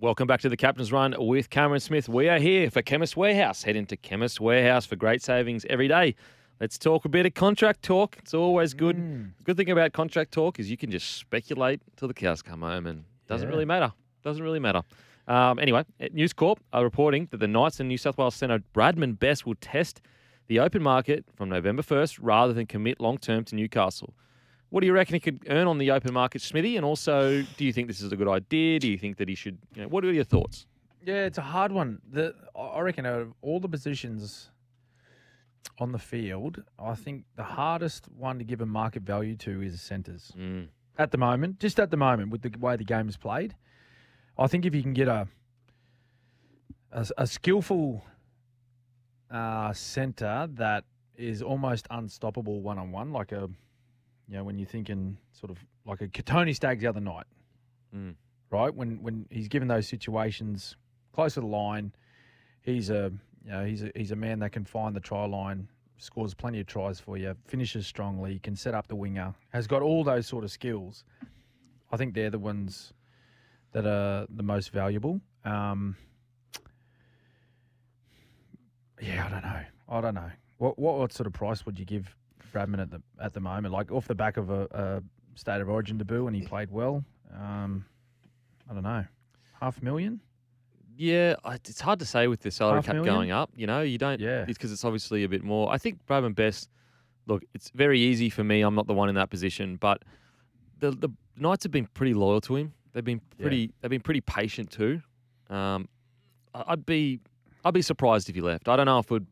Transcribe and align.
Welcome 0.00 0.26
back 0.26 0.40
to 0.40 0.48
the 0.48 0.56
Captain's 0.56 0.92
Run 0.92 1.14
with 1.18 1.50
Cameron 1.50 1.80
Smith. 1.80 2.08
We 2.08 2.28
are 2.30 2.38
here 2.38 2.70
for 2.70 2.80
Chemist 2.80 3.18
Warehouse. 3.18 3.64
Head 3.64 3.76
into 3.76 3.98
Chemist 3.98 4.40
Warehouse 4.40 4.86
for 4.86 4.96
great 4.96 5.22
savings 5.22 5.66
every 5.68 5.88
day. 5.88 6.14
Let's 6.58 6.78
talk 6.78 7.04
a 7.04 7.10
bit 7.10 7.26
of 7.26 7.34
contract 7.34 7.82
talk. 7.82 8.16
It's 8.18 8.32
always 8.32 8.72
good. 8.72 8.96
Mm. 8.96 9.32
Good 9.44 9.58
thing 9.58 9.68
about 9.70 9.92
contract 9.92 10.32
talk 10.32 10.58
is 10.58 10.70
you 10.70 10.78
can 10.78 10.90
just 10.90 11.18
speculate 11.18 11.82
till 11.96 12.08
the 12.08 12.14
cows 12.14 12.40
come 12.40 12.62
home, 12.62 12.86
and 12.86 13.04
doesn't 13.28 13.46
Yeah. 13.48 13.52
really 13.52 13.66
matter. 13.66 13.92
Doesn't 14.22 14.42
really 14.42 14.58
matter. 14.58 14.82
Um, 15.28 15.58
anyway, 15.58 15.84
at 16.00 16.14
News 16.14 16.32
Corp 16.32 16.60
are 16.72 16.82
reporting 16.82 17.28
that 17.30 17.36
the 17.38 17.46
Knights 17.48 17.78
and 17.78 17.88
New 17.88 17.98
South 17.98 18.16
Wales 18.16 18.34
Centre 18.34 18.60
Bradman 18.74 19.18
Best 19.18 19.44
will 19.44 19.54
test 19.60 20.00
the 20.46 20.58
open 20.60 20.82
market 20.82 21.26
from 21.34 21.50
November 21.50 21.82
1st 21.82 22.18
rather 22.22 22.54
than 22.54 22.66
commit 22.66 23.00
long 23.00 23.18
term 23.18 23.44
to 23.44 23.54
Newcastle. 23.54 24.14
What 24.70 24.80
do 24.80 24.86
you 24.86 24.92
reckon 24.92 25.14
he 25.14 25.20
could 25.20 25.44
earn 25.48 25.66
on 25.66 25.78
the 25.78 25.90
open 25.90 26.14
market, 26.14 26.40
Smithy? 26.42 26.76
And 26.76 26.84
also, 26.84 27.42
do 27.56 27.64
you 27.64 27.72
think 27.72 27.88
this 27.88 28.00
is 28.00 28.12
a 28.12 28.16
good 28.16 28.28
idea? 28.28 28.78
Do 28.78 28.88
you 28.88 28.98
think 28.98 29.16
that 29.18 29.28
he 29.28 29.34
should? 29.34 29.58
You 29.74 29.82
know, 29.82 29.88
what 29.88 30.04
are 30.04 30.12
your 30.12 30.24
thoughts? 30.24 30.66
Yeah, 31.04 31.24
it's 31.24 31.38
a 31.38 31.42
hard 31.42 31.72
one. 31.72 32.00
The 32.10 32.34
I 32.56 32.80
reckon 32.80 33.04
out 33.04 33.20
of 33.20 33.32
all 33.42 33.58
the 33.58 33.68
positions 33.68 34.50
on 35.78 35.92
the 35.92 35.98
field, 35.98 36.62
I 36.78 36.94
think 36.94 37.24
the 37.36 37.42
hardest 37.42 38.06
one 38.16 38.38
to 38.38 38.44
give 38.44 38.60
a 38.60 38.66
market 38.66 39.02
value 39.02 39.34
to 39.36 39.62
is 39.62 39.80
centres. 39.80 40.32
Mm. 40.38 40.68
At 40.98 41.10
the 41.10 41.18
moment, 41.18 41.58
just 41.58 41.80
at 41.80 41.90
the 41.90 41.96
moment, 41.96 42.30
with 42.30 42.42
the 42.42 42.52
way 42.58 42.76
the 42.76 42.84
game 42.84 43.08
is 43.08 43.16
played, 43.16 43.56
I 44.38 44.46
think 44.46 44.66
if 44.66 44.74
you 44.74 44.82
can 44.82 44.92
get 44.92 45.08
a 45.08 45.26
a, 46.92 47.06
a 47.18 47.26
skillful 47.26 48.04
uh, 49.30 49.72
centre 49.72 50.48
that 50.54 50.84
is 51.16 51.42
almost 51.42 51.86
unstoppable 51.90 52.60
one 52.60 52.78
on 52.78 52.92
one, 52.92 53.12
like 53.12 53.32
a 53.32 53.48
you 54.30 54.36
know 54.36 54.44
when 54.44 54.58
you're 54.58 54.68
thinking 54.68 55.18
sort 55.32 55.50
of 55.50 55.58
like 55.84 55.98
Kotoni 55.98 56.54
Staggs 56.54 56.80
the 56.82 56.86
other 56.86 57.00
night, 57.00 57.26
Mm. 57.94 58.14
right? 58.50 58.72
When 58.72 59.02
when 59.02 59.26
he's 59.30 59.48
given 59.48 59.66
those 59.68 59.88
situations 59.88 60.76
close 61.12 61.34
to 61.34 61.40
the 61.40 61.46
line, 61.46 61.92
he's 62.62 62.88
a 62.90 63.12
you 63.44 63.50
know 63.50 63.64
he's 63.64 63.82
a 63.82 63.90
he's 63.96 64.12
a 64.12 64.16
man 64.16 64.38
that 64.38 64.52
can 64.52 64.64
find 64.64 64.94
the 64.94 65.00
try 65.00 65.24
line, 65.26 65.68
scores 65.98 66.32
plenty 66.34 66.60
of 66.60 66.66
tries 66.66 67.00
for 67.00 67.16
you, 67.16 67.34
finishes 67.46 67.86
strongly, 67.86 68.38
can 68.38 68.54
set 68.54 68.72
up 68.74 68.86
the 68.86 68.94
winger, 68.96 69.34
has 69.52 69.66
got 69.66 69.82
all 69.82 70.04
those 70.04 70.26
sort 70.28 70.44
of 70.44 70.50
skills. 70.52 71.04
I 71.90 71.96
think 71.96 72.14
they're 72.14 72.30
the 72.30 72.38
ones 72.38 72.92
that 73.72 73.84
are 73.86 74.26
the 74.30 74.44
most 74.44 74.70
valuable. 74.70 75.20
Um, 75.44 75.96
yeah, 79.00 79.26
I 79.26 79.30
don't 79.30 79.42
know. 79.42 79.62
I 79.88 80.00
don't 80.00 80.14
know. 80.14 80.30
What, 80.58 80.78
what 80.78 80.98
what 80.98 81.12
sort 81.12 81.26
of 81.26 81.32
price 81.32 81.64
would 81.66 81.78
you 81.78 81.84
give 81.84 82.14
Bradman 82.50 82.80
at 82.80 82.90
the 82.90 83.02
at 83.20 83.32
the 83.34 83.40
moment? 83.40 83.72
Like 83.72 83.90
off 83.92 84.06
the 84.08 84.14
back 84.14 84.36
of 84.36 84.50
a, 84.50 84.62
a 84.72 85.02
state 85.38 85.60
of 85.60 85.68
origin 85.68 85.98
debut 85.98 86.26
and 86.26 86.34
he 86.36 86.42
played 86.42 86.70
well. 86.70 87.04
Um, 87.34 87.84
I 88.68 88.74
don't 88.74 88.82
know. 88.82 89.04
Half 89.60 89.80
a 89.80 89.84
million? 89.84 90.20
Yeah, 90.96 91.34
it's 91.46 91.80
hard 91.80 91.98
to 92.00 92.04
say 92.04 92.26
with 92.26 92.40
the 92.40 92.50
salary 92.50 92.76
Half 92.76 92.86
cap 92.86 92.94
million? 92.96 93.14
going 93.14 93.30
up. 93.30 93.50
You 93.56 93.66
know, 93.66 93.80
you 93.80 93.96
don't. 93.98 94.20
Yeah. 94.20 94.42
It's 94.46 94.58
because 94.58 94.70
it's 94.72 94.84
obviously 94.84 95.24
a 95.24 95.28
bit 95.28 95.42
more. 95.42 95.72
I 95.72 95.78
think 95.78 96.04
Bradman 96.06 96.34
Best. 96.34 96.68
Look, 97.26 97.42
it's 97.54 97.70
very 97.74 98.00
easy 98.00 98.28
for 98.28 98.42
me. 98.44 98.60
I'm 98.62 98.74
not 98.74 98.86
the 98.86 98.94
one 98.94 99.08
in 99.08 99.14
that 99.14 99.30
position, 99.30 99.76
but 99.76 100.02
the 100.78 100.90
the 100.90 101.08
Knights 101.36 101.62
have 101.64 101.72
been 101.72 101.86
pretty 101.94 102.12
loyal 102.12 102.40
to 102.42 102.56
him. 102.56 102.74
They've 102.92 103.04
been 103.04 103.20
Yeah. 103.38 103.42
pretty. 103.42 103.72
They've 103.80 103.90
been 103.90 104.00
pretty 104.02 104.20
patient 104.20 104.70
too. 104.70 105.00
Um, 105.48 105.88
I'd 106.54 106.84
be 106.84 107.20
I'd 107.64 107.74
be 107.74 107.82
surprised 107.82 108.28
if 108.28 108.34
he 108.34 108.40
left. 108.40 108.68
I 108.68 108.76
don't 108.76 108.86
know 108.86 108.98
if 108.98 109.10
would. 109.10 109.26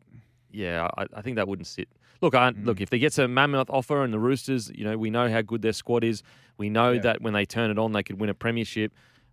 Yeah, 0.50 0.88
I, 0.96 1.06
I 1.14 1.20
think 1.22 1.36
that 1.36 1.46
wouldn't 1.48 1.66
sit. 1.66 1.88
Look, 2.20 2.34
I 2.34 2.50
Mm. 2.50 2.64
look 2.66 2.80
if 2.80 2.90
they 2.90 2.98
gets 2.98 3.18
a 3.18 3.28
mammoth 3.28 3.70
offer 3.70 4.02
and 4.02 4.12
the 4.12 4.18
Roosters, 4.18 4.70
you 4.74 4.84
know, 4.84 4.98
we 4.98 5.10
know 5.10 5.30
how 5.30 5.40
good 5.42 5.62
their 5.62 5.72
squad 5.72 6.02
is. 6.04 6.22
We 6.56 6.68
know 6.68 6.92
Yeah. 6.92 7.00
that 7.02 7.22
when 7.22 7.32
they 7.32 7.44
turn 7.44 7.70
it 7.70 7.78
on, 7.78 7.92
they 7.92 8.02
could 8.02 8.18
win 8.20 8.28
a 8.30 8.34
premiership. 8.34 8.92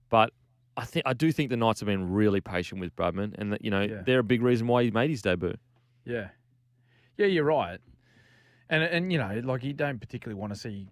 But 0.09 0.33
I 0.77 0.85
think 0.85 1.05
I 1.07 1.13
do 1.13 1.31
think 1.31 1.49
the 1.49 1.57
Knights 1.57 1.79
have 1.79 1.87
been 1.87 2.11
really 2.11 2.41
patient 2.41 2.81
with 2.81 2.95
Bradman, 2.95 3.33
and 3.37 3.51
that 3.53 3.63
you 3.63 3.71
know 3.71 3.81
Yeah. 3.81 4.01
they're 4.03 4.19
a 4.19 4.23
big 4.23 4.41
reason 4.41 4.67
why 4.67 4.83
he 4.83 4.91
made 4.91 5.09
his 5.09 5.21
debut. 5.21 5.55
Yeah. 6.03 6.29
Yeah, 7.17 7.27
you're 7.27 7.45
right. 7.45 7.79
And 8.69 8.83
and 8.83 9.11
you 9.11 9.17
know, 9.17 9.39
like 9.43 9.63
you 9.63 9.73
don't 9.73 9.99
particularly 9.99 10.39
want 10.39 10.53
to 10.53 10.59
see 10.59 10.87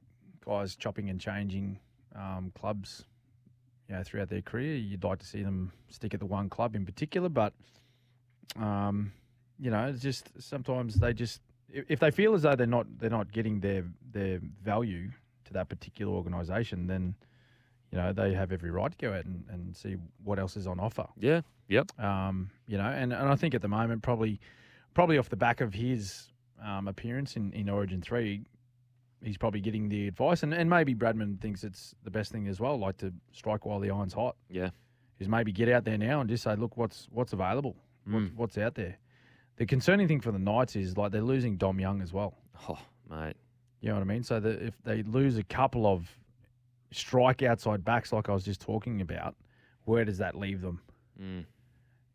guys 0.46 0.76
chopping 0.76 1.10
and 1.10 1.20
changing 1.22 1.80
um, 2.16 2.52
clubs, 2.56 3.06
you 3.90 3.96
know, 3.96 4.04
throughout 4.04 4.30
their 4.30 4.42
career. 4.42 4.76
You'd 4.76 5.04
like 5.04 5.20
to 5.20 5.26
see 5.26 5.42
them 5.44 5.72
stick 5.90 6.14
at 6.14 6.20
the 6.20 6.26
one 6.26 6.50
club 6.50 6.76
in 6.76 6.86
particular, 6.86 7.28
but 7.30 7.54
um, 8.56 9.12
you 9.60 9.70
know, 9.72 9.88
it's 9.88 10.02
just 10.02 10.30
sometimes 10.42 10.96
they 10.96 11.14
just 11.14 11.42
if, 11.74 12.00
they 12.00 12.12
feel 12.12 12.34
as 12.34 12.44
though 12.44 12.56
they're 12.56 12.68
not 12.68 12.86
they're 13.00 13.10
not 13.10 13.32
getting 13.32 13.60
their 13.60 13.84
their 14.12 14.40
value 14.64 15.10
to 15.46 15.54
that 15.54 15.70
particular 15.70 16.14
organisation, 16.14 16.88
then 16.88 17.16
you 17.92 17.98
know 17.98 18.14
they 18.14 18.34
have 18.34 18.52
every 18.52 18.72
right 18.72 18.92
to 18.92 18.98
go 18.98 19.14
out 19.14 19.26
and, 19.26 19.44
and 19.50 19.76
see 19.76 19.96
what 20.24 20.40
else 20.40 20.56
is 20.58 20.68
on 20.68 20.80
offer. 20.80 21.08
Yeah, 21.20 21.42
yep. 21.68 21.92
Um, 22.00 22.50
you 22.68 22.78
know, 22.78 22.86
and, 22.86 23.12
and 23.14 23.30
I 23.30 23.36
think 23.36 23.54
at 23.56 23.62
the 23.62 23.68
moment, 23.68 24.02
probably, 24.04 24.40
probably 24.94 25.18
off 25.18 25.30
the 25.30 25.36
back 25.36 25.62
of 25.62 25.74
his 25.74 26.30
um, 26.64 26.88
appearance 26.88 27.36
in, 27.36 27.52
in 27.54 27.70
Origin 27.70 28.02
three, 28.02 28.46
he's 29.24 29.38
probably 29.38 29.60
getting 29.62 29.90
the 29.90 30.08
advice, 30.08 30.44
and, 30.44 30.54
and 30.54 30.70
maybe 30.70 30.96
Bradman 30.96 31.40
thinks 31.42 31.64
it's 31.64 31.94
the 32.04 32.12
best 32.12 32.32
thing 32.32 32.48
as 32.48 32.60
well, 32.60 32.78
like 32.80 32.98
to 32.98 33.14
strike 33.32 33.66
while 33.66 33.80
the 33.80 33.90
iron's 33.92 34.14
hot. 34.14 34.36
Yeah. 34.50 34.70
is 35.20 35.28
maybe 35.28 35.52
get 35.52 35.70
out 35.70 35.84
there 35.86 35.98
now 35.98 36.22
and 36.22 36.30
just 36.30 36.44
say, 36.44 36.56
look, 36.56 36.78
what's 36.78 37.08
what's 37.12 37.34
available, 37.34 37.76
what's, 38.06 38.26
Mm. 38.32 38.36
what's 38.36 38.58
out 38.58 38.76
there. 38.76 38.98
The 39.64 39.68
concerning 39.68 40.10
thing 40.10 40.20
for 40.20 40.34
the 40.34 40.40
Knights 40.40 40.76
is 40.76 40.98
like 40.98 41.14
they're 41.14 41.22
losing 41.22 41.56
Dom 41.56 41.80
Young 41.80 42.02
as 42.02 42.12
well. 42.12 42.34
Oh, 42.68 42.78
mate. 43.10 43.38
You 43.80 43.88
know 43.88 43.96
what 43.96 44.02
I 44.02 44.04
mean? 44.04 44.22
So 44.22 44.38
that 44.42 44.62
if 44.62 44.74
they 44.84 45.04
lose 45.04 45.38
a 45.38 45.44
couple 45.44 45.88
of 45.88 46.06
strike 46.92 47.42
outside 47.44 47.86
backs, 47.86 48.12
like 48.12 48.28
I 48.28 48.34
was 48.34 48.44
just 48.44 48.60
talking 48.60 49.00
about, 49.00 49.38
where 49.86 50.04
does 50.04 50.18
that 50.18 50.36
leave 50.36 50.60
them 50.60 50.82
Mm. 51.18 51.46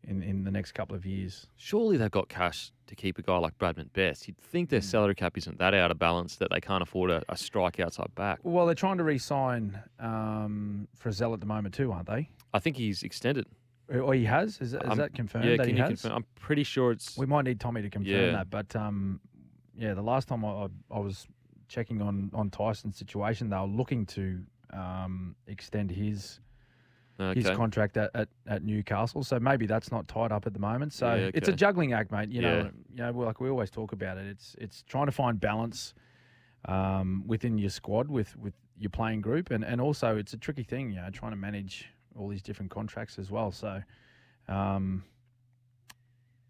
in, 0.07 0.21
in 0.21 0.43
the 0.43 0.51
next 0.51 0.73
couple 0.73 0.95
of 0.95 1.07
years? 1.07 1.47
Surely 1.55 1.97
they've 1.97 2.11
got 2.11 2.29
cash 2.29 2.71
to 2.85 2.95
keep 2.95 3.17
a 3.17 3.23
guy 3.23 3.37
like 3.39 3.57
Bradman 3.57 3.91
Best. 3.93 4.27
You'd 4.27 4.37
think 4.37 4.67
Mm. 4.67 4.71
their 4.71 4.81
salary 4.81 5.15
cap 5.15 5.35
isn't 5.35 5.57
that 5.57 5.73
out 5.73 5.89
of 5.89 5.97
balance 5.97 6.35
that 6.35 6.49
they 6.51 6.61
can't 6.61 6.83
afford 6.83 7.09
a, 7.09 7.23
a 7.29 7.35
strike 7.35 7.79
outside 7.79 8.13
back. 8.13 8.37
Well, 8.43 8.67
they're 8.67 8.75
trying 8.75 8.99
to 8.99 9.03
re-sign 9.03 9.81
um, 9.99 10.87
Frizell 11.03 11.33
at 11.33 11.39
the 11.39 11.47
moment 11.47 11.73
too, 11.73 11.91
aren't 11.91 12.09
they? 12.09 12.29
I 12.53 12.59
think 12.59 12.77
he's 12.77 13.01
extended. 13.01 13.47
Or 13.91 14.01
or 14.01 14.13
he 14.13 14.25
has? 14.25 14.59
Is, 14.61 14.73
is 14.73 14.79
Um, 14.85 14.97
that 14.97 15.13
confirmed? 15.13 15.45
Yeah, 15.45 15.57
that 15.57 15.65
can 15.65 15.69
he 15.75 15.77
you 15.77 15.83
has? 15.83 16.01
confirm? 16.01 16.17
I'm 16.17 16.25
pretty 16.35 16.63
sure 16.63 16.91
it's. 16.91 17.17
We 17.17 17.25
might 17.25 17.45
need 17.45 17.59
Tommy 17.59 17.81
to 17.81 17.89
confirm 17.89 18.13
Yeah. 18.13 18.31
that. 18.31 18.49
But 18.49 18.75
um, 18.75 19.19
yeah, 19.75 19.93
the 19.93 20.01
last 20.01 20.27
time 20.27 20.45
I, 20.45 20.67
I, 20.91 20.99
was 20.99 21.27
checking 21.67 22.01
on 22.01 22.29
on 22.33 22.49
Tyson's 22.49 22.97
situation, 22.97 23.49
they 23.49 23.57
were 23.57 23.65
looking 23.65 24.05
to 24.07 24.43
um, 24.73 25.35
extend 25.47 25.91
his 25.91 26.39
his 27.33 27.49
contract 27.49 27.97
at, 27.97 28.09
at, 28.15 28.29
at 28.47 28.63
Newcastle. 28.63 29.23
So 29.25 29.41
maybe 29.41 29.65
that's 29.65 29.91
not 29.91 30.07
tied 30.07 30.31
up 30.31 30.47
at 30.47 30.53
the 30.53 30.59
moment. 30.59 30.93
So 30.93 31.15
Yeah, 31.15 31.31
it's 31.33 31.49
a 31.49 31.53
juggling 31.53 31.91
act, 31.91 32.13
mate. 32.13 32.29
You 32.29 32.41
know, 32.41 32.57
Yeah. 32.57 32.69
you 33.07 33.11
know, 33.13 33.19
like 33.25 33.41
we 33.41 33.49
always 33.49 33.69
talk 33.69 33.91
about 33.91 34.17
it. 34.17 34.25
It's 34.27 34.55
it's 34.57 34.83
trying 34.83 35.07
to 35.07 35.11
find 35.11 35.37
balance 35.37 35.93
um, 36.65 37.23
within 37.27 37.57
your 37.57 37.71
squad 37.71 38.09
with 38.09 38.37
with 38.37 38.53
your 38.77 38.89
playing 38.89 39.19
group, 39.21 39.51
and 39.51 39.65
and 39.65 39.81
also 39.81 40.15
it's 40.15 40.33
a 40.33 40.37
tricky 40.37 40.63
thing. 40.63 40.91
You 40.91 41.01
know, 41.01 41.09
trying 41.09 41.31
to 41.31 41.37
manage 41.37 41.89
all 42.17 42.27
these 42.27 42.41
different 42.41 42.71
contracts 42.71 43.17
as 43.19 43.29
well. 43.31 43.51
So. 43.51 43.81
Um, 44.47 45.03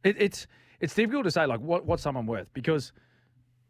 it, 0.03 0.15
it's 0.19 0.47
it's 0.79 0.93
difficult 0.93 1.25
to 1.25 1.31
say 1.31 1.45
like 1.45 1.59
what 1.59 1.85
what's 1.85 2.03
someone 2.03 2.25
worth 2.25 2.51
because 2.53 2.91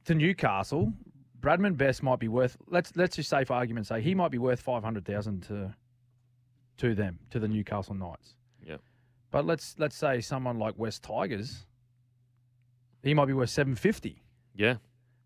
to 0.06 0.15
Newcastle, 0.15 0.94
Bradman 1.39 1.77
Best 1.77 2.03
might 2.03 2.19
be 2.19 2.27
worth 2.27 2.57
let's 2.68 2.95
let's 2.95 3.15
just 3.15 3.30
say 3.30 3.44
for 3.44 3.53
argument's 3.53 3.89
sake 3.89 4.03
he 4.03 4.15
might 4.15 4.31
be 4.31 4.38
worth 4.38 4.62
five 4.62 4.83
hundred 4.83 5.06
thousand 5.06 5.44
to 5.44 5.74
to 6.77 6.95
them 6.95 7.19
to 7.31 7.39
the 7.39 7.47
Newcastle 7.47 7.95
Knights. 7.95 8.35
Yep. 8.65 8.81
But 9.31 9.45
let's 9.45 9.75
let's 9.77 9.95
say 9.95 10.21
someone 10.21 10.57
like 10.59 10.75
West 10.77 11.03
Tigers, 11.03 11.65
he 13.03 13.13
might 13.13 13.25
be 13.25 13.33
worth 13.33 13.50
seven 13.50 13.75
fifty. 13.75 14.24
Yeah. 14.56 14.75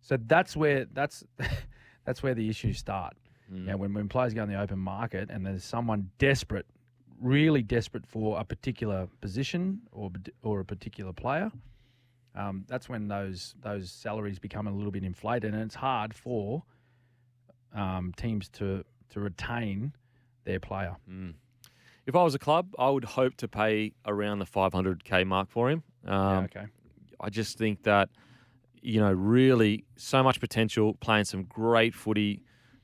So 0.01 0.17
that's 0.17 0.55
where 0.55 0.85
that's 0.91 1.23
that's 2.05 2.23
where 2.23 2.33
the 2.33 2.49
issues 2.49 2.77
start. 2.77 3.15
Mm. 3.53 3.67
Yeah, 3.67 3.75
when 3.75 3.93
when 3.93 4.09
players 4.09 4.33
go 4.33 4.43
in 4.43 4.49
the 4.49 4.59
open 4.59 4.79
market 4.79 5.29
and 5.29 5.45
there's 5.45 5.63
someone 5.63 6.09
desperate, 6.17 6.65
really 7.21 7.61
desperate 7.61 8.05
for 8.05 8.39
a 8.39 8.43
particular 8.43 9.07
position 9.21 9.81
or 9.91 10.11
or 10.41 10.59
a 10.59 10.65
particular 10.65 11.13
player, 11.13 11.51
um, 12.35 12.65
that's 12.67 12.89
when 12.89 13.07
those 13.07 13.55
those 13.61 13.91
salaries 13.91 14.39
become 14.39 14.67
a 14.67 14.71
little 14.71 14.91
bit 14.91 15.03
inflated, 15.03 15.53
and 15.53 15.61
it's 15.61 15.75
hard 15.75 16.13
for 16.13 16.63
um, 17.75 18.13
teams 18.17 18.49
to 18.49 18.83
to 19.09 19.19
retain 19.19 19.93
their 20.45 20.59
player. 20.59 20.95
Mm. 21.09 21.35
if 22.05 22.15
I 22.15 22.23
was 22.23 22.35
a 22.35 22.39
club, 22.39 22.73
I 22.77 22.89
would 22.89 23.05
hope 23.05 23.37
to 23.37 23.47
pay 23.47 23.93
around 24.05 24.39
the 24.39 24.45
500k 24.45 25.25
mark 25.25 25.49
for 25.49 25.69
him. 25.69 25.83
Um, 26.05 26.13
yeah, 26.13 26.39
okay. 26.41 26.65
I 27.19 27.29
just 27.29 27.57
think 27.57 27.83
that, 27.83 28.09
you 28.81 28.99
know, 28.99 29.11
really 29.13 29.85
so 29.95 30.21
much 30.21 30.39
potential, 30.41 30.95
playing 30.95 31.25
some 31.25 31.43
great 31.43 31.93
footy. 31.93 32.41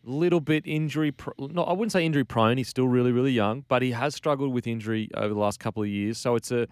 Little 0.10 0.40
bit 0.40 0.64
injury, 0.66 1.12
pr- 1.12 1.30
no, 1.38 1.64
I 1.64 1.74
wouldn't 1.74 1.92
say 1.92 2.04
injury 2.04 2.24
prone. 2.24 2.58
He's 2.58 2.68
still 2.68 2.88
really, 2.88 3.12
really 3.12 3.32
young, 3.32 3.64
but 3.68 3.82
he 3.84 3.92
has 3.92 4.16
struggled 4.16 4.52
with 4.52 4.66
injury 4.66 5.08
over 5.14 5.34
the 5.34 5.40
last 5.40 5.60
couple 5.60 5.84
of 5.84 5.90
years. 5.90 6.18
So 6.18 6.36
it's 6.36 6.52
a, 6.52 6.68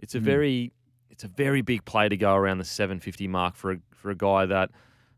it's 0.00 0.14
a 0.16 0.18
Mm. 0.18 0.22
very, 0.22 0.72
it's 1.08 1.22
a 1.22 1.28
very 1.28 1.62
big 1.62 1.84
play 1.84 2.08
to 2.08 2.16
go 2.16 2.34
around 2.34 2.58
the 2.58 2.64
750 2.64 3.28
mark 3.28 3.54
for 3.54 3.72
a 3.72 3.76
for 3.94 4.10
a 4.10 4.14
guy 4.16 4.44
that, 4.46 4.70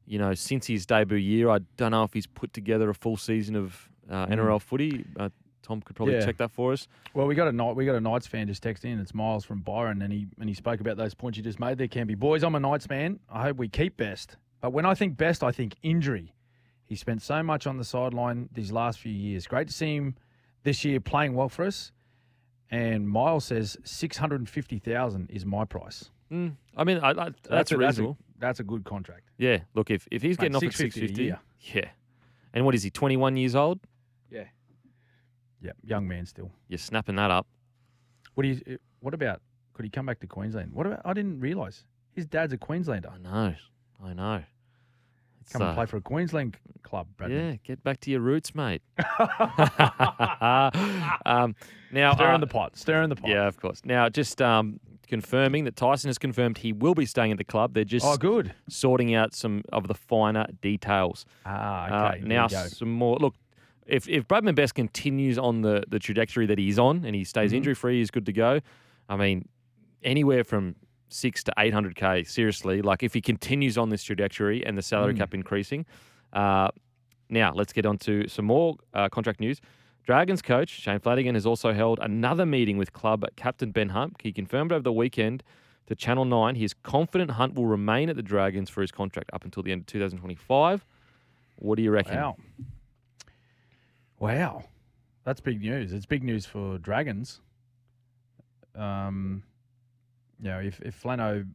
you 0.07 0.19
know, 0.19 0.35
since 0.35 0.67
his 0.67 0.85
debut 0.85 1.17
year, 1.17 1.49
I 1.49 1.61
don't 1.79 1.93
know 1.93 2.03
if 2.03 2.13
he's 2.13 2.27
put 2.27 2.53
together 2.53 2.91
a 2.91 2.95
full 2.95 3.17
season 3.17 3.55
of 3.57 3.89
uh, 4.11 4.27
NRL 4.27 4.61
footy. 4.61 5.05
Uh, 5.19 5.29
Tom 5.63 5.81
could 5.81 5.95
probably 5.97 6.15
Mm. 6.17 6.21
Yeah. 6.21 6.27
check 6.27 6.37
that 6.39 6.51
for 6.51 6.73
us. 6.73 6.89
Well, 7.15 7.27
we 7.29 7.35
got 7.37 7.47
a 7.49 7.53
night. 7.53 7.77
We 7.77 7.87
got 7.87 7.95
a 7.95 8.01
Knights 8.01 8.27
fan 8.27 8.49
just 8.49 8.63
text 8.63 8.85
in. 8.85 8.99
It's 8.99 9.15
Miles 9.15 9.45
from 9.45 9.61
Byron, 9.61 10.03
and 10.03 10.13
he 10.13 10.27
and 10.41 10.49
he 10.49 10.55
spoke 10.55 10.81
about 10.81 10.97
those 10.99 11.15
points 11.15 11.39
you 11.39 11.45
just 11.45 11.59
made. 11.61 11.79
There 11.79 11.89
can 11.89 12.07
be 12.07 12.17
boys. 12.17 12.43
I'm 12.43 12.55
a 12.57 12.61
Knights 12.61 12.89
man. 12.91 13.21
I 13.31 13.43
hope 13.45 13.57
we 13.57 13.69
keep 13.69 13.97
best. 13.97 14.37
But 14.61 14.73
when 14.73 14.85
I 14.85 14.95
think 14.95 15.17
best, 15.17 15.43
I 15.43 15.53
think 15.53 15.77
injury. 15.83 16.35
He 16.93 16.97
spent 16.97 17.23
so 17.23 17.43
much 17.43 17.67
on 17.67 17.79
the 17.79 17.85
sideline 17.85 18.51
these 18.53 18.71
last 18.71 18.99
few 18.99 19.15
years. 19.15 19.47
Great 19.47 19.69
to 19.69 19.73
see 19.73 19.97
him 19.97 20.15
this 20.63 20.85
year 20.85 21.01
playing 21.01 21.33
well 21.33 21.49
for 21.49 21.65
us. 21.65 21.91
And 22.71 23.09
Miles 23.09 23.47
says 23.47 23.79
six 23.83 24.19
hundred 24.19 24.41
and 24.41 24.49
fifty 24.51 24.79
thousand 24.79 25.31
is 25.31 25.47
my 25.47 25.65
price. 25.65 26.11
Mm, 26.31 26.57
I 26.77 26.85
mean, 26.85 26.99
I, 26.99 27.13
I, 27.13 27.31
that's, 27.49 27.73
a, 27.73 27.79
reasonable. 27.79 28.19
That's 28.19 28.37
a, 28.37 28.41
that's 28.41 28.61
a 28.61 28.65
good 28.65 28.85
contract. 28.85 29.31
Yeah, 29.39 29.61
look, 29.73 29.91
if, 29.91 30.07
if 30.11 30.21
he's 30.21 30.37
Mate, 30.37 30.53
getting 30.53 30.57
off 30.57 30.65
at 30.65 30.75
650 30.75 31.31
a 31.31 31.41
650, 31.41 31.79
yeah. 31.79 31.91
And 32.53 32.67
what 32.67 32.75
is 32.75 32.83
he, 32.83 32.91
21 32.91 33.39
years 33.39 33.55
old? 33.55 33.81
Yeah. 34.31 34.45
Yeah, 35.63 35.73
young 35.83 36.07
man 36.07 36.27
still. 36.27 36.51
You're 36.69 36.77
snapping 36.77 37.17
that 37.17 37.31
up. 37.31 37.47
What 38.35 38.43
do 38.43 38.51
you? 38.51 38.79
What 39.01 39.15
about? 39.15 39.41
Could 39.73 39.87
he 39.87 39.91
come 39.91 40.05
back 40.05 40.21
to 40.21 40.27
Queensland? 40.27 40.75
What 40.75 40.87
about? 40.87 41.01
I 41.07 41.15
didn't 41.15 41.41
realise 41.41 41.85
his 42.13 42.27
dad's 42.27 42.53
a 42.53 42.59
Queenslander. 42.59 43.09
I 43.09 43.17
know. 43.17 43.55
I 44.05 44.13
know. 44.13 44.43
Come 45.51 45.63
and 45.63 45.71
uh, 45.71 45.75
play 45.75 45.87
for 45.87 45.97
a 45.97 46.01
Queensland 46.01 46.57
club, 46.83 47.07
Bradman. 47.19 47.31
Yeah, 47.53 47.57
get 47.65 47.83
back 47.83 48.01
to 48.01 48.11
your 48.11 48.21
roots, 48.21 48.55
mate. 48.55 48.83
um, 51.27 51.55
now, 51.91 52.15
Stir 52.15 52.31
uh, 52.31 52.35
in 52.35 52.41
the 52.41 52.47
pot. 52.47 52.77
Stir 52.77 53.03
in 53.03 53.11
the 53.11 53.17
pot. 53.17 53.31
yeah, 53.31 53.47
of 53.47 53.57
course. 53.61 53.83
Now, 53.85 54.09
just 54.09 54.41
um, 54.41 54.81
confirming 55.07 55.65
that 55.65 55.77
Tyson 55.77 56.09
has 56.09 56.19
confirmed 56.19 56.59
he 56.59 56.73
will 56.73 56.95
be 56.95 57.07
staying 57.07 57.33
at 57.33 57.39
the 57.39 57.45
club. 57.45 57.75
They're 57.75 57.85
just 57.85 58.07
Oh, 58.07 58.17
good. 58.17 58.55
sorting 58.69 59.15
out 59.15 59.35
some 59.35 59.63
of 59.73 59.89
the 59.89 59.95
finer 59.95 60.47
details. 60.61 61.25
Ah, 61.45 61.85
Uh, 61.85 62.09
okay. 62.11 62.19
There 62.21 62.29
now, 62.29 62.49
some 62.49 62.91
more. 62.93 63.17
Look, 63.19 63.35
if 63.87 64.09
if 64.09 64.27
Bradman 64.29 64.55
Best 64.55 64.75
continues 64.75 65.39
on 65.39 65.63
the, 65.63 65.85
the 65.89 65.99
trajectory 65.99 66.47
that 66.47 66.59
he's 66.59 66.79
on 66.79 67.05
and 67.05 67.15
he 67.15 67.25
stays 67.25 67.53
Mhm. 67.53 67.57
injury 67.57 67.75
free, 67.75 67.99
he's 67.99 68.11
good 68.11 68.27
to 68.27 68.33
go. 68.33 68.61
I 69.09 69.17
mean, 69.17 69.49
anywhere 70.03 70.45
from 70.45 70.77
six 71.13 71.43
to 71.45 71.53
eight 71.59 71.73
hundred 71.75 71.95
k. 71.97 72.25
Seriously, 72.25 72.83
like 72.83 73.03
if 73.03 73.15
he 73.15 73.21
continues 73.21 73.77
on 73.79 73.89
this 73.91 74.03
trajectory 74.03 74.65
and 74.65 74.77
the 74.77 74.83
salary 74.83 75.15
Mm. 75.15 75.19
cap 75.19 75.35
increasing. 75.35 75.87
Uh, 76.33 76.69
now, 77.29 77.53
let's 77.55 77.73
get 77.73 77.87
on 77.87 77.97
to 77.99 78.29
some 78.29 78.45
more 78.45 78.77
uh, 78.95 79.09
contract 79.09 79.41
news. 79.41 79.61
Dragons 80.05 80.43
coach 80.43 80.69
Shane 80.69 80.99
Flanagan 80.99 81.35
has 81.35 81.47
also 81.47 81.73
held 81.73 81.99
another 82.03 82.45
meeting 82.45 82.77
with 82.77 82.93
club 82.93 83.25
captain 83.37 83.71
Ben 83.71 83.91
Hunt. 83.91 84.17
He 84.23 84.33
confirmed 84.33 84.73
over 84.73 84.83
the 84.83 84.93
weekend 84.93 85.43
to 85.87 85.95
Channel 85.95 86.25
9 86.25 86.55
he 86.57 86.65
is 86.65 86.75
confident 86.75 87.33
Hunt 87.33 87.55
will 87.55 87.67
remain 87.67 88.09
at 88.09 88.17
the 88.17 88.23
Dragons 88.23 88.69
for 88.71 88.81
his 88.83 88.91
contract 88.93 89.31
up 89.33 89.45
until 89.45 89.63
the 89.63 89.73
end 89.73 89.81
of 89.83 89.87
2025. 89.87 90.85
What 91.57 91.77
do 91.77 91.83
you 91.83 91.91
reckon? 91.91 92.17
Wow. 92.17 92.37
Wow. 94.19 94.65
That's 95.25 95.41
big 95.41 95.61
news. 95.61 95.93
It's 95.93 96.07
big 96.07 96.23
news 96.25 96.47
for 96.47 96.79
Dragons. 96.79 97.41
Um, 98.75 99.43
you 100.43 100.49
know, 100.49 100.59
if, 100.59 100.81
if 100.81 101.01
Flano 101.01 101.47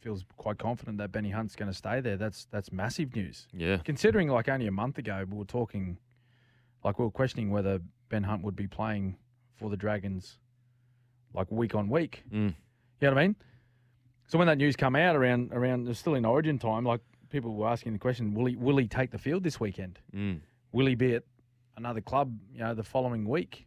feels 0.00 0.24
quite 0.36 0.58
confident 0.58 0.98
that 0.98 1.12
Benny 1.12 1.30
Hunt's 1.30 1.56
going 1.56 1.70
to 1.70 1.76
stay 1.76 2.00
there, 2.00 2.16
that's 2.16 2.46
that's 2.50 2.72
massive 2.72 3.14
news. 3.14 3.48
Yeah. 3.52 3.78
Considering 3.78 4.28
like 4.28 4.48
only 4.48 4.66
a 4.68 4.72
month 4.72 4.98
ago 4.98 5.24
we 5.28 5.36
were 5.36 5.44
talking, 5.44 5.98
like 6.84 6.98
we 6.98 7.04
were 7.04 7.10
questioning 7.10 7.50
whether 7.50 7.80
Ben 8.08 8.22
Hunt 8.22 8.42
would 8.44 8.56
be 8.56 8.68
playing 8.68 9.16
for 9.56 9.68
the 9.68 9.76
Dragons, 9.76 10.38
like 11.34 11.50
week 11.50 11.74
on 11.74 11.88
week. 11.88 12.22
Mm. 12.32 12.54
You 13.00 13.08
know 13.08 13.14
what 13.14 13.18
I 13.18 13.26
mean? 13.26 13.36
So 14.28 14.38
when 14.38 14.46
that 14.46 14.58
news 14.58 14.76
come 14.76 14.96
out 14.96 15.16
around 15.16 15.52
around, 15.52 15.94
still 15.96 16.14
in 16.14 16.24
Origin 16.24 16.58
time. 16.58 16.84
Like 16.84 17.00
people 17.28 17.54
were 17.54 17.68
asking 17.68 17.92
the 17.92 17.98
question, 17.98 18.34
will 18.34 18.46
he 18.46 18.54
will 18.54 18.76
he 18.76 18.86
take 18.86 19.10
the 19.10 19.18
field 19.18 19.42
this 19.42 19.58
weekend? 19.58 19.98
Mm. 20.14 20.40
Will 20.72 20.86
he 20.86 20.94
be 20.94 21.16
at 21.16 21.24
another 21.76 22.00
club? 22.00 22.36
You 22.52 22.60
know, 22.60 22.74
the 22.74 22.84
following 22.84 23.28
week. 23.28 23.66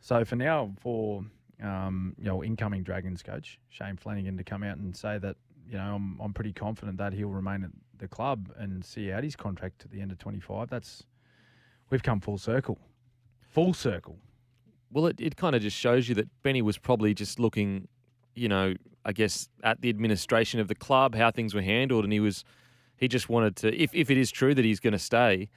So 0.00 0.24
for 0.24 0.36
now, 0.36 0.72
for 0.80 1.24
um, 1.62 2.14
you 2.18 2.24
know, 2.24 2.42
incoming 2.44 2.82
Dragons 2.82 3.22
coach 3.22 3.58
Shane 3.68 3.96
Flanagan 3.96 4.36
to 4.36 4.44
come 4.44 4.62
out 4.62 4.78
and 4.78 4.96
say 4.96 5.18
that 5.18 5.36
you 5.68 5.76
know 5.76 5.94
I'm 5.94 6.18
I'm 6.20 6.32
pretty 6.32 6.52
confident 6.52 6.98
that 6.98 7.12
he'll 7.12 7.28
remain 7.28 7.64
at 7.64 7.70
the 7.98 8.08
club 8.08 8.52
and 8.56 8.84
see 8.84 9.12
out 9.12 9.24
his 9.24 9.36
contract 9.36 9.80
to 9.80 9.88
the 9.88 10.00
end 10.00 10.12
of 10.12 10.18
25. 10.18 10.70
That's 10.70 11.04
we've 11.90 12.02
come 12.02 12.20
full 12.20 12.38
circle, 12.38 12.78
full 13.40 13.74
circle. 13.74 14.18
Well, 14.90 15.06
it, 15.06 15.20
it 15.20 15.36
kind 15.36 15.54
of 15.54 15.62
just 15.62 15.76
shows 15.76 16.08
you 16.08 16.14
that 16.14 16.28
Benny 16.42 16.62
was 16.62 16.78
probably 16.78 17.12
just 17.12 17.38
looking, 17.38 17.88
you 18.34 18.48
know, 18.48 18.74
I 19.04 19.12
guess 19.12 19.48
at 19.62 19.82
the 19.82 19.90
administration 19.90 20.60
of 20.60 20.68
the 20.68 20.74
club, 20.74 21.14
how 21.14 21.30
things 21.30 21.54
were 21.54 21.62
handled, 21.62 22.04
and 22.04 22.12
he 22.12 22.20
was, 22.20 22.42
he 22.96 23.06
just 23.06 23.28
wanted 23.28 23.56
to, 23.56 23.76
if, 23.76 23.94
if 23.94 24.10
it 24.10 24.16
is 24.16 24.30
true 24.30 24.54
that 24.54 24.64
he's 24.64 24.80
going 24.80 24.92
to 24.92 24.98
stay, 24.98 25.50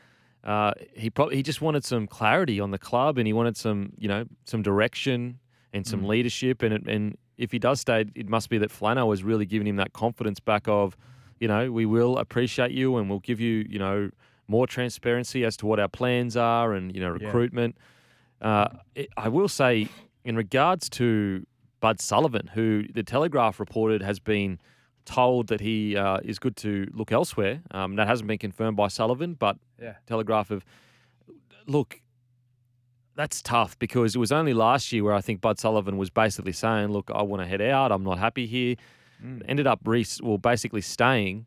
uh, 0.44 0.74
he 0.94 1.10
probably 1.10 1.36
he 1.36 1.44
just 1.44 1.62
wanted 1.62 1.86
some 1.86 2.08
clarity 2.08 2.60
on 2.60 2.72
the 2.72 2.80
club, 2.80 3.18
and 3.18 3.28
he 3.28 3.32
wanted 3.32 3.56
some, 3.56 3.94
you 3.98 4.08
know, 4.08 4.26
some 4.46 4.62
direction 4.64 5.40
and 5.74 5.86
some 5.88 6.02
Mm. 6.04 6.08
leadership, 6.08 6.62
and 6.64 6.74
it, 6.74 6.88
and 6.88 7.18
if 7.38 7.52
he 7.52 7.60
does 7.60 7.80
stay, 7.82 8.06
it 8.16 8.28
must 8.30 8.50
be 8.50 8.58
that 8.58 8.70
Flano 8.70 9.10
has 9.12 9.24
really 9.24 9.46
given 9.46 9.66
him 9.68 9.78
that 9.78 9.94
confidence 9.94 10.40
back 10.40 10.68
of, 10.68 10.96
you 11.40 11.48
know, 11.48 11.72
we 11.72 11.86
will 11.86 12.18
appreciate 12.18 12.72
you, 12.72 12.98
and 12.98 13.10
we'll 13.10 13.20
give 13.20 13.40
you, 13.40 13.66
you 13.70 13.80
know, 13.80 14.10
more 14.48 14.68
transparency 14.68 15.46
as 15.46 15.56
to 15.58 15.66
what 15.66 15.80
our 15.80 15.88
plans 15.88 16.36
are, 16.36 16.74
and 16.74 16.94
you 16.94 17.02
know, 17.02 17.16
Yeah. 17.20 17.26
recruitment. 17.28 17.78
Uh, 18.42 18.68
it, 18.96 19.08
I 19.18 19.30
will 19.30 19.48
say, 19.48 19.88
in 20.26 20.36
regards 20.36 20.90
to 20.92 21.46
Bud 21.80 22.00
Sullivan, 22.00 22.48
who 22.54 22.84
the 22.94 23.02
Telegraph 23.04 23.60
reported 23.60 24.02
has 24.02 24.20
been 24.20 24.60
told 25.06 25.48
that 25.48 25.62
he 25.62 25.96
uh, 25.98 26.18
is 26.24 26.38
good 26.38 26.56
to 26.58 26.88
look 26.94 27.12
elsewhere. 27.12 27.62
Um, 27.72 27.96
that 27.96 28.08
hasn't 28.08 28.28
been 28.28 28.38
confirmed 28.38 28.78
by 28.78 28.88
Sullivan, 28.88 29.34
but 29.36 29.58
Yeah. 29.82 29.96
Telegraph 30.06 30.50
have 30.50 30.64
look. 31.66 32.02
That's 33.16 33.42
tough 33.42 33.78
because 33.78 34.16
it 34.16 34.20
was 34.20 34.32
only 34.32 34.54
last 34.54 34.92
year 34.92 35.04
where 35.04 35.14
I 35.14 35.22
think 35.22 35.42
Bud 35.42 35.60
Sullivan 35.60 35.98
was 35.98 36.10
basically 36.10 36.54
saying, 36.54 36.88
"Look, 36.90 37.12
I 37.14 37.22
want 37.24 37.42
to 37.42 37.48
head 37.48 37.62
out. 37.62 37.92
I'm 37.92 38.04
not 38.04 38.18
happy 38.20 38.48
here." 38.48 38.76
Mm. 39.24 39.44
Ended 39.48 39.68
up 39.68 39.82
Reese, 39.86 40.20
well, 40.22 40.38
basically 40.38 40.82
staying, 40.82 41.46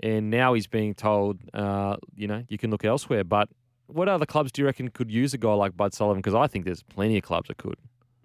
and 0.00 0.30
now 0.30 0.54
he's 0.54 0.66
being 0.68 0.94
told, 0.94 1.38
uh, 1.54 1.96
you 2.14 2.26
know, 2.28 2.44
you 2.48 2.58
can 2.58 2.70
look 2.70 2.84
elsewhere. 2.84 3.24
But 3.24 3.48
what 3.86 4.08
other 4.08 4.26
clubs 4.26 4.52
do 4.52 4.62
you 4.62 4.66
reckon 4.66 4.88
could 4.90 5.10
use 5.10 5.34
a 5.34 5.38
guy 5.38 5.52
like 5.54 5.76
Bud 5.76 5.94
Sullivan? 5.94 6.20
Because 6.20 6.34
I 6.34 6.46
think 6.46 6.64
there's 6.66 6.82
plenty 6.84 7.16
of 7.16 7.24
clubs 7.24 7.48
that 7.48 7.56
could. 7.56 7.76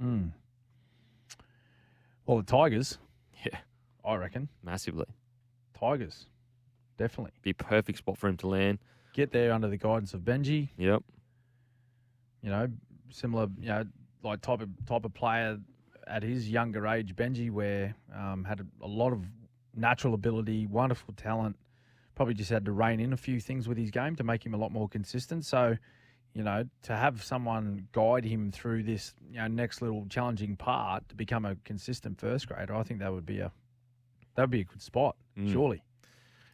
Mm. 0.03 0.31
Well, 2.25 2.37
the 2.37 2.43
Tigers, 2.43 2.97
Yeah, 3.45 3.57
I 4.05 4.15
reckon. 4.15 4.49
massively. 4.63 5.05
Tigers, 5.73 6.27
definitely 6.97 7.31
Be 7.41 7.49
a 7.51 7.53
perfect 7.55 7.97
spot 7.97 8.17
for 8.17 8.27
him 8.27 8.37
to 8.37 8.47
land. 8.47 8.79
get 9.13 9.31
there 9.31 9.51
under 9.53 9.67
the 9.67 9.77
guidance 9.77 10.13
of 10.13 10.21
Benji. 10.21 10.69
Yep. 10.77 11.03
You 12.43 12.50
know, 12.50 12.67
similar, 13.09 13.47
you 13.59 13.69
know, 13.69 13.85
like 14.23 14.41
type 14.41 14.62
of 14.62 14.69
type 14.85 15.05
of 15.05 15.13
player 15.13 15.57
at 16.07 16.23
his 16.23 16.50
younger 16.50 16.85
age, 16.88 17.15
Benji, 17.15 17.50
where 17.50 17.95
um, 18.15 18.43
had 18.43 18.59
a, 18.59 18.85
a 18.85 18.88
lot 18.88 19.13
of 19.13 19.25
natural 19.75 20.13
ability, 20.13 20.67
wonderful 20.67 21.13
talent. 21.15 21.55
Probably 22.15 22.33
just 22.33 22.51
had 22.51 22.65
to 22.65 22.71
rein 22.71 23.00
in 23.00 23.13
a 23.13 23.17
few 23.17 23.39
things 23.39 23.67
with 23.67 23.77
his 23.77 23.89
game 23.89 24.15
to 24.17 24.23
make 24.23 24.45
him 24.45 24.53
a 24.53 24.57
lot 24.57 24.71
more 24.71 24.88
consistent. 24.88 25.45
So, 25.45 25.75
you 26.33 26.43
know, 26.43 26.65
to 26.83 26.95
have 26.95 27.23
someone 27.23 27.88
guide 27.91 28.23
him 28.23 28.51
through 28.51 28.83
this, 28.83 29.15
you 29.31 29.38
know, 29.38 29.47
next 29.47 29.81
little 29.81 30.05
challenging 30.09 30.55
part 30.55 31.07
to 31.09 31.15
become 31.15 31.45
a 31.45 31.55
consistent 31.63 32.19
first 32.19 32.47
grader, 32.47 32.75
I 32.75 32.83
think 32.83 33.00
that 33.00 33.12
would 33.12 33.25
be 33.25 33.39
a 33.39 33.51
that 34.35 34.43
would 34.43 34.51
be 34.51 34.62
a 34.62 34.65
good 34.65 34.81
spot. 34.81 35.15
Mm. 35.38 35.51
Surely, 35.51 35.83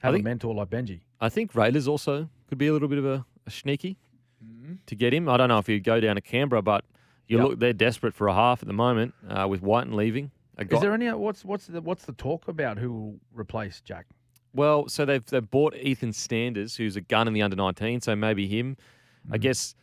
have 0.01 0.13
think- 0.13 0.23
a 0.23 0.29
mentor 0.29 0.53
like 0.53 0.69
Benji. 0.69 1.01
I 1.19 1.27
think 1.27 1.53
Raiders 1.53 1.87
also 1.87 2.29
could 2.47 2.57
be 2.57 2.67
a 2.67 2.73
little 2.73 2.87
bit 2.87 2.97
of 2.97 3.05
a, 3.05 3.25
a 3.45 3.51
sneaky 3.51 3.97
Mm-hmm. 4.45 4.73
to 4.85 4.95
get 4.95 5.13
him. 5.13 5.27
I 5.27 5.37
don't 5.37 5.49
know 5.49 5.57
if 5.57 5.67
he'd 5.67 5.83
go 5.83 5.99
down 5.99 6.15
to 6.15 6.21
Canberra, 6.21 6.61
but 6.61 6.85
you 7.27 7.37
Yep. 7.37 7.47
look, 7.47 7.59
they're 7.59 7.73
desperate 7.73 8.13
for 8.13 8.27
a 8.27 8.33
half 8.33 8.61
at 8.63 8.67
the 8.67 8.73
moment 8.73 9.13
uh, 9.27 9.47
with 9.47 9.61
Wighton 9.61 9.95
leaving. 9.95 10.31
Guy, 10.57 10.75
Is 10.75 10.81
there 10.81 10.93
any 10.93 11.09
what's 11.11 11.45
what's 11.45 11.67
the 11.67 11.81
what's 11.81 12.05
the 12.05 12.13
talk 12.13 12.47
about 12.47 12.77
who 12.77 12.91
will 12.91 13.15
replace 13.33 13.81
Jack? 13.81 14.07
well, 14.53 14.87
so 14.89 15.05
they've 15.05 15.25
they've 15.25 15.49
bought 15.49 15.75
Ethan 15.75 16.11
Sanders, 16.13 16.75
who's 16.75 16.95
a 16.95 17.01
gun 17.01 17.27
in 17.27 17.33
the 17.33 17.41
under 17.41 17.55
19, 17.55 18.01
so 18.01 18.15
maybe 18.15 18.47
him. 18.47 18.75
I 19.31 19.37
Mm. 19.37 19.41
guess 19.41 19.75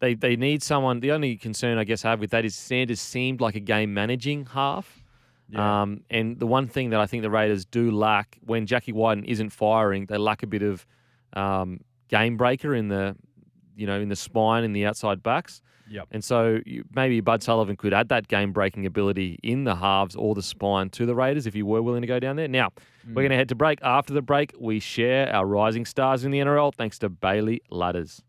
they 0.00 0.14
they 0.14 0.34
need 0.36 0.62
someone. 0.62 1.00
The 1.00 1.12
only 1.12 1.36
concern 1.36 1.78
I 1.78 1.84
guess 1.84 2.04
I 2.04 2.10
have 2.10 2.20
with 2.20 2.30
that 2.30 2.44
is 2.44 2.54
Sanders 2.56 3.00
seemed 3.00 3.40
like 3.40 3.54
a 3.54 3.60
game 3.60 3.92
managing 3.94 4.46
half. 4.46 5.04
Yeah. 5.50 5.82
Um, 5.82 6.00
and 6.10 6.38
the 6.40 6.46
one 6.46 6.66
thing 6.68 6.90
that 6.90 7.00
I 7.00 7.06
think 7.06 7.22
the 7.22 7.30
Raiders 7.30 7.64
do 7.64 7.90
lack 7.90 8.38
when 8.44 8.66
Jackie 8.66 8.92
Wighton 8.92 9.24
isn't 9.26 9.50
firing, 9.50 10.06
they 10.06 10.16
lack 10.18 10.42
a 10.42 10.46
bit 10.46 10.62
of 10.62 10.86
um, 11.34 11.80
game 12.08 12.36
breaker 12.36 12.74
in 12.74 12.88
the 12.88 13.14
you 13.76 13.86
know, 13.86 14.00
in 14.00 14.08
the 14.08 14.16
spine 14.16 14.64
in 14.64 14.72
the 14.72 14.86
outside 14.86 15.22
backs. 15.22 15.62
Yep. 15.90 16.08
And 16.12 16.24
so 16.24 16.60
you, 16.64 16.84
maybe 16.94 17.20
Bud 17.20 17.42
Sullivan 17.42 17.76
could 17.76 17.92
add 17.92 18.08
that 18.08 18.28
game 18.28 18.52
breaking 18.52 18.86
ability 18.86 19.38
in 19.42 19.64
the 19.64 19.76
halves 19.76 20.16
or 20.16 20.34
the 20.34 20.42
spine 20.42 20.90
to 20.90 21.06
the 21.06 21.14
Raiders 21.14 21.46
if 21.46 21.54
you 21.54 21.66
were 21.66 21.82
willing 21.82 22.00
to 22.00 22.08
go 22.08 22.18
down 22.18 22.36
there. 22.36 22.48
Now, 22.48 22.70
we're 23.06 23.10
mm. 23.10 23.14
going 23.14 23.30
to 23.30 23.36
head 23.36 23.50
to 23.50 23.54
break. 23.54 23.80
After 23.82 24.14
the 24.14 24.22
break, 24.22 24.52
we 24.58 24.80
share 24.80 25.32
our 25.32 25.46
rising 25.46 25.84
stars 25.84 26.24
in 26.24 26.30
the 26.30 26.38
NRL 26.38 26.74
thanks 26.74 26.98
to 27.00 27.08
Bailey 27.08 27.60
Ladders. 27.70 28.22